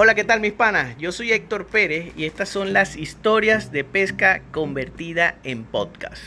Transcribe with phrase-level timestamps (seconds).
[0.00, 0.96] Hola, ¿qué tal mis panas?
[0.96, 6.22] Yo soy Héctor Pérez y estas son las historias de pesca convertida en podcast,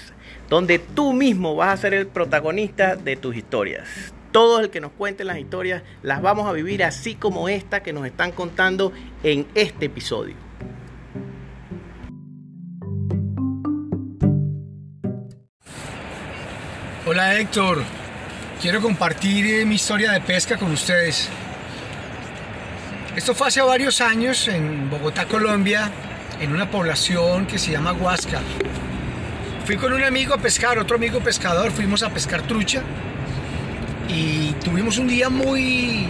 [0.50, 3.88] donde tú mismo vas a ser el protagonista de tus historias.
[4.34, 7.94] Todo el que nos cuente las historias las vamos a vivir así como esta que
[7.94, 8.92] nos están contando
[9.24, 10.36] en este episodio.
[17.06, 17.84] Hola Héctor,
[18.62, 21.30] quiero compartir eh, mi historia de pesca con ustedes.
[23.16, 25.92] Esto fue hace varios años en Bogotá, Colombia,
[26.40, 28.40] en una población que se llama Huasca.
[29.66, 32.82] Fui con un amigo a pescar, otro amigo pescador, fuimos a pescar trucha
[34.08, 36.08] y tuvimos un día muy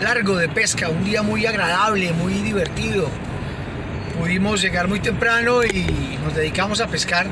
[0.00, 3.08] largo de pesca, un día muy agradable, muy divertido.
[4.16, 5.84] Pudimos llegar muy temprano y
[6.24, 7.26] nos dedicamos a pescar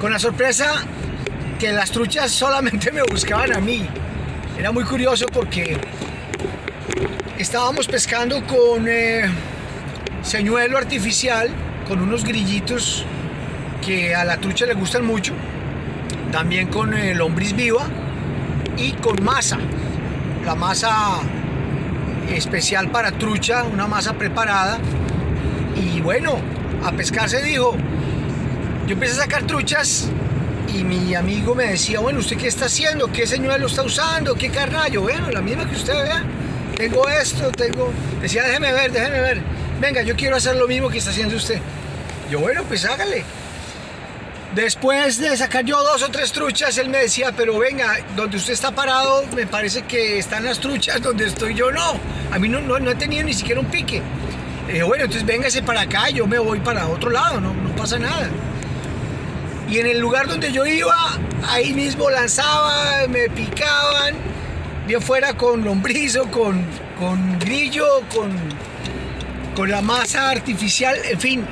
[0.00, 0.82] con la sorpresa
[1.58, 3.86] que las truchas solamente me buscaban a mí.
[4.58, 5.78] Era muy curioso porque
[7.42, 9.24] estábamos pescando con eh,
[10.22, 11.50] señuelo artificial,
[11.88, 13.04] con unos grillitos
[13.84, 15.32] que a la trucha le gustan mucho,
[16.30, 17.82] también con eh, lombriz viva
[18.76, 19.58] y con masa,
[20.46, 21.18] la masa
[22.32, 24.78] especial para trucha, una masa preparada.
[25.74, 26.36] Y bueno,
[26.84, 27.74] a pescar se dijo,
[28.86, 30.08] yo empecé a sacar truchas
[30.72, 33.10] y mi amigo me decía, bueno, ¿usted qué está haciendo?
[33.10, 34.36] ¿Qué señuelo está usando?
[34.36, 35.02] ¿Qué carnallo?
[35.02, 36.24] Bueno, la misma que usted vea
[36.76, 37.92] tengo esto, tengo...
[38.20, 39.40] Decía, déjeme ver, déjeme ver.
[39.80, 41.58] Venga, yo quiero hacer lo mismo que está haciendo usted.
[42.30, 43.24] Yo, bueno, pues hágale.
[44.54, 48.52] Después de sacar yo dos o tres truchas, él me decía, pero venga, donde usted
[48.52, 51.94] está parado, me parece que están las truchas, donde estoy yo no.
[52.30, 54.02] A mí no, no, he tenido ni siquiera un pique.
[54.68, 57.98] Le bueno, entonces véngase para acá, yo me voy para otro lado, no, no pasa
[57.98, 58.28] nada.
[59.70, 64.16] Y en el lugar donde yo iba, ahí mismo lanzaba, me picaban,
[64.86, 66.64] bien fuera con lombrizo, con,
[66.98, 68.30] con grillo, con,
[69.54, 71.46] con la masa artificial, en fin,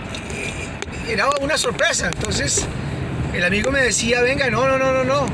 [1.09, 2.11] era una sorpresa.
[2.13, 2.67] Entonces
[3.33, 5.27] el amigo me decía, venga, no, no, no, no, no,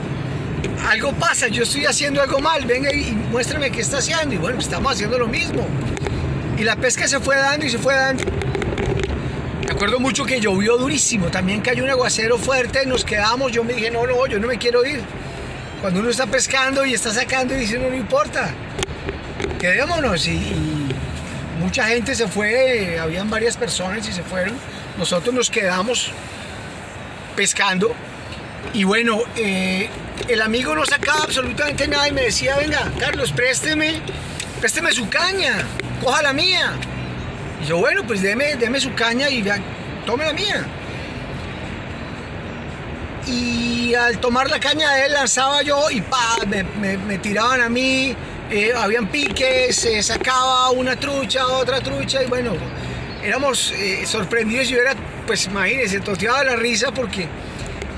[0.89, 4.35] algo pasa, yo estoy haciendo algo mal, venga y muéstrame qué está haciendo.
[4.35, 5.67] Y bueno, estamos haciendo lo mismo.
[6.59, 8.25] Y la pesca se fue dando y se fue dando.
[9.65, 13.75] Me acuerdo mucho que llovió durísimo, también cayó un aguacero fuerte, nos quedamos, yo me
[13.75, 15.03] dije, no, no, yo no me quiero ir.
[15.81, 18.51] Cuando uno está pescando y está sacando y dice, no, no importa,
[19.59, 20.27] quedémonos.
[20.27, 20.87] Y,
[21.61, 24.55] mucha gente se fue, habían varias personas y se fueron.
[24.99, 26.11] Nosotros nos quedamos
[27.35, 27.95] pescando.
[28.73, 29.89] Y bueno, eh,
[30.29, 34.01] el amigo no sacaba absolutamente nada y me decía, venga, Carlos, présteme,
[34.61, 35.65] présteme su caña,
[36.03, 36.73] coja la mía.
[37.63, 39.59] Y yo, bueno, pues deme, deme su caña y vea,
[40.05, 40.67] tome la mía
[43.27, 48.15] y al tomar la caña él lanzaba yo y pa, me, tiraban a mí,
[48.51, 52.53] eh, habían piques, sacaba una trucha, otra trucha y bueno,
[53.23, 54.95] éramos eh, sorprendidos yo era,
[55.27, 57.29] pues imagínense, toteaba la risa porque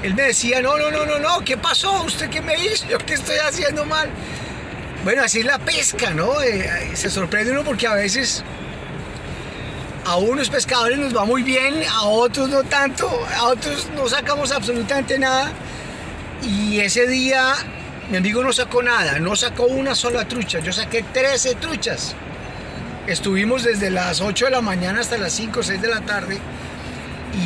[0.02, 2.02] él me decía, no, no, no, no, no, ¿qué pasó?
[2.04, 2.86] ¿Usted qué me hizo?
[2.88, 4.08] ¿Yo qué estoy haciendo mal?
[5.04, 6.40] Bueno, así es la pesca, ¿no?
[6.40, 8.44] Eh, se sorprende uno porque a veces
[10.08, 14.52] a unos pescadores nos va muy bien, a otros no tanto, a otros no sacamos
[14.52, 15.52] absolutamente nada.
[16.42, 17.54] Y ese día
[18.10, 22.14] mi amigo no sacó nada, no sacó una sola trucha, yo saqué 13 truchas.
[23.06, 26.38] Estuvimos desde las 8 de la mañana hasta las 5 o 6 de la tarde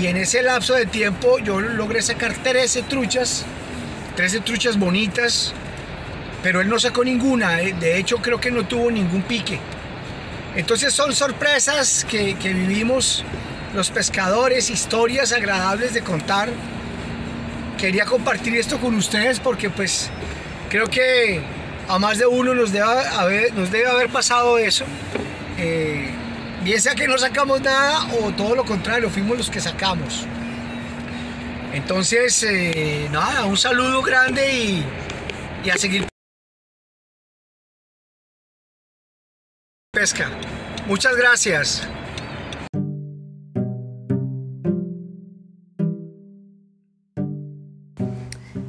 [0.01, 3.45] y en ese lapso de tiempo yo logré sacar 13 truchas,
[4.15, 5.53] 13 truchas bonitas,
[6.45, 7.75] pero él no sacó ninguna, eh.
[7.81, 9.59] de hecho creo que no tuvo ningún pique.
[10.57, 13.25] Entonces son sorpresas que, vivimos
[13.75, 16.51] los pescadores, historias agradables de contar.
[17.79, 20.11] Quería compartir esto con ustedes porque pues
[20.69, 21.41] creo que
[21.89, 24.85] a más de uno nos debe haber, nos debe haber pasado eso.
[25.59, 26.11] Eh,
[26.63, 30.27] bien sea que no sacamos nada o todo lo contrario, fuimos los que sacamos.
[31.73, 34.85] Entonces, eh, nada, un saludo grande y,
[35.65, 36.12] y a seguir
[40.89, 41.87] Muchas gracias.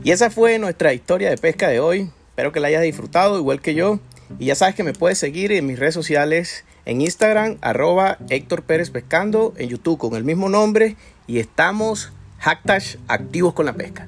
[0.03, 2.12] Y esa fue nuestra historia de pesca de hoy.
[2.30, 4.00] Espero que la hayas disfrutado igual que yo.
[4.38, 8.62] Y ya sabes que me puedes seguir en mis redes sociales, en Instagram, arroba Héctor
[8.62, 10.97] Pérez Pescando, en YouTube con el mismo nombre.
[11.25, 14.07] Y estamos hashtag activos con la pesca.